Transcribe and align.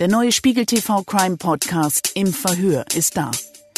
Der 0.00 0.08
neue 0.08 0.32
Spiegel 0.32 0.64
TV 0.64 1.02
Crime 1.02 1.36
Podcast 1.36 2.12
Im 2.14 2.32
Verhör 2.32 2.86
ist 2.94 3.18
da. 3.18 3.30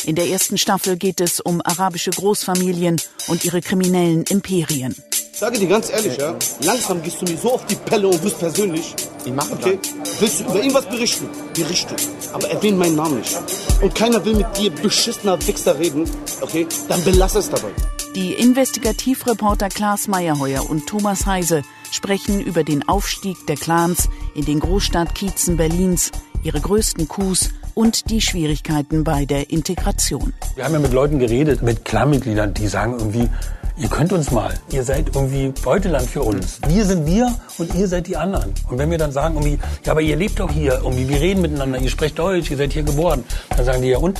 In 0.04 0.14
der 0.14 0.28
ersten 0.28 0.56
Staffel 0.56 0.96
geht 0.96 1.20
es 1.20 1.40
um 1.40 1.60
arabische 1.60 2.12
Großfamilien 2.12 3.00
und 3.26 3.44
ihre 3.44 3.60
kriminellen 3.60 4.22
Imperien. 4.28 4.94
Ich 5.32 5.36
sage 5.40 5.58
dir 5.58 5.66
ganz 5.66 5.90
ehrlich, 5.90 6.16
ja, 6.18 6.36
langsam 6.60 7.02
gehst 7.02 7.20
du 7.22 7.24
mir 7.24 7.36
so 7.36 7.54
auf 7.54 7.66
die 7.66 7.74
Pelle 7.74 8.06
und 8.06 8.22
wirst 8.22 8.38
persönlich. 8.38 8.94
Ich 9.24 9.32
mache 9.32 9.54
Okay? 9.54 9.80
Willst 10.20 10.38
du 10.38 10.44
über 10.44 10.58
irgendwas 10.58 10.86
berichten? 10.88 11.28
Berichte. 11.54 11.96
Aber 12.32 12.48
erwähne 12.48 12.76
meinen 12.76 12.94
Namen 12.94 13.18
nicht. 13.18 13.36
Und 13.80 13.92
keiner 13.92 14.24
will 14.24 14.36
mit 14.36 14.56
dir 14.56 14.70
beschissener 14.70 15.44
Wichser 15.44 15.76
reden. 15.76 16.08
Okay? 16.40 16.68
Dann 16.88 17.02
belass 17.02 17.34
es 17.34 17.50
dabei. 17.50 17.72
Die 18.14 18.34
Investigativreporter 18.34 19.70
Klaas 19.70 20.06
Meyerheuer 20.06 20.70
und 20.70 20.86
Thomas 20.86 21.26
Heise 21.26 21.64
sprechen 21.92 22.40
über 22.40 22.64
den 22.64 22.88
Aufstieg 22.88 23.46
der 23.46 23.56
Clans 23.56 24.08
in 24.34 24.44
den 24.44 24.60
Großstadtkiezen 24.60 25.56
Berlins, 25.56 26.10
ihre 26.42 26.60
größten 26.60 27.06
Coups 27.06 27.50
und 27.74 28.10
die 28.10 28.20
Schwierigkeiten 28.20 29.04
bei 29.04 29.24
der 29.24 29.50
Integration. 29.50 30.32
Wir 30.54 30.64
haben 30.64 30.72
ja 30.72 30.80
mit 30.80 30.92
Leuten 30.92 31.18
geredet, 31.18 31.62
mit 31.62 31.84
Clanmitgliedern, 31.84 32.54
die 32.54 32.66
sagen 32.66 32.94
irgendwie, 32.98 33.28
ihr 33.76 33.88
könnt 33.88 34.12
uns 34.12 34.30
mal, 34.30 34.52
ihr 34.70 34.84
seid 34.84 35.14
irgendwie 35.14 35.52
Beuteland 35.62 36.08
für 36.08 36.22
uns. 36.22 36.58
Wir 36.66 36.84
sind 36.84 37.06
wir 37.06 37.34
und 37.58 37.74
ihr 37.74 37.88
seid 37.88 38.06
die 38.06 38.16
anderen. 38.16 38.52
Und 38.68 38.78
wenn 38.78 38.90
wir 38.90 38.98
dann 38.98 39.12
sagen 39.12 39.34
irgendwie, 39.34 39.58
ja, 39.84 39.92
aber 39.92 40.00
ihr 40.00 40.16
lebt 40.16 40.40
doch 40.40 40.50
hier, 40.50 40.80
irgendwie, 40.82 41.08
wir 41.08 41.20
reden 41.20 41.42
miteinander, 41.42 41.78
ihr 41.78 41.90
sprecht 41.90 42.18
Deutsch, 42.18 42.50
ihr 42.50 42.56
seid 42.56 42.72
hier 42.72 42.82
geboren, 42.82 43.24
dann 43.56 43.64
sagen 43.64 43.82
die 43.82 43.88
ja 43.88 43.98
und? 43.98 44.18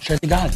Scheißegal. 0.00 0.50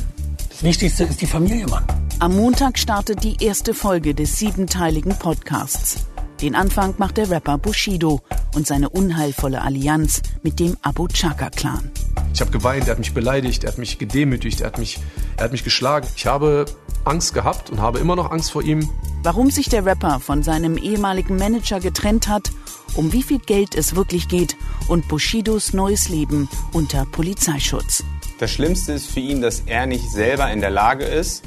Das 0.48 0.62
Wichtigste 0.62 1.04
ist 1.04 1.20
die 1.20 1.26
Familie, 1.26 1.66
Mann. 1.66 1.84
Am 2.20 2.36
Montag 2.36 2.78
startet 2.78 3.24
die 3.24 3.44
erste 3.44 3.74
Folge 3.74 4.14
des 4.14 4.38
siebenteiligen 4.38 5.18
Podcasts. 5.18 6.06
Den 6.40 6.54
Anfang 6.54 6.94
macht 6.98 7.16
der 7.16 7.30
Rapper 7.30 7.58
Bushido 7.58 8.20
und 8.54 8.66
seine 8.66 8.88
unheilvolle 8.88 9.62
Allianz 9.62 10.20
mit 10.42 10.58
dem 10.58 10.76
Abu 10.82 11.06
Chaka-Clan. 11.08 11.90
Ich 12.32 12.40
habe 12.40 12.50
geweint, 12.50 12.88
er 12.88 12.92
hat 12.92 12.98
mich 12.98 13.14
beleidigt, 13.14 13.64
er 13.64 13.70
hat 13.70 13.78
mich 13.78 13.98
gedemütigt, 13.98 14.60
er 14.60 14.66
hat 14.68 14.78
mich, 14.78 14.98
er 15.36 15.44
hat 15.44 15.52
mich 15.52 15.62
geschlagen. 15.62 16.08
Ich 16.16 16.26
habe 16.26 16.66
Angst 17.04 17.34
gehabt 17.34 17.70
und 17.70 17.80
habe 17.80 18.00
immer 18.00 18.16
noch 18.16 18.30
Angst 18.30 18.50
vor 18.50 18.62
ihm. 18.62 18.88
Warum 19.22 19.50
sich 19.50 19.68
der 19.68 19.86
Rapper 19.86 20.18
von 20.18 20.42
seinem 20.42 20.76
ehemaligen 20.76 21.36
Manager 21.36 21.78
getrennt 21.78 22.28
hat, 22.28 22.50
um 22.94 23.12
wie 23.12 23.22
viel 23.22 23.38
Geld 23.38 23.74
es 23.76 23.94
wirklich 23.94 24.28
geht 24.28 24.56
und 24.88 25.06
Bushidos 25.08 25.72
neues 25.72 26.08
Leben 26.08 26.48
unter 26.72 27.06
Polizeischutz. 27.06 28.04
Das 28.38 28.50
Schlimmste 28.50 28.92
ist 28.92 29.06
für 29.10 29.20
ihn, 29.20 29.40
dass 29.40 29.60
er 29.66 29.86
nicht 29.86 30.10
selber 30.10 30.50
in 30.50 30.60
der 30.60 30.70
Lage 30.70 31.04
ist, 31.04 31.44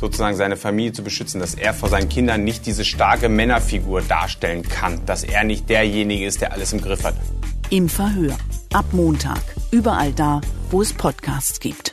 sozusagen 0.00 0.36
seine 0.36 0.56
Familie 0.56 0.92
zu 0.92 1.04
beschützen, 1.04 1.40
dass 1.40 1.54
er 1.54 1.74
vor 1.74 1.90
seinen 1.90 2.08
Kindern 2.08 2.42
nicht 2.42 2.66
diese 2.66 2.84
starke 2.84 3.28
Männerfigur 3.28 4.00
darstellen 4.00 4.62
kann, 4.62 5.04
dass 5.04 5.22
er 5.22 5.44
nicht 5.44 5.68
derjenige 5.68 6.26
ist, 6.26 6.40
der 6.40 6.52
alles 6.52 6.72
im 6.72 6.80
Griff 6.80 7.04
hat. 7.04 7.14
Im 7.68 7.88
Verhör. 7.88 8.36
Ab 8.72 8.86
Montag. 8.92 9.40
Überall 9.70 10.12
da, 10.12 10.40
wo 10.70 10.80
es 10.80 10.92
Podcasts 10.92 11.60
gibt. 11.60 11.89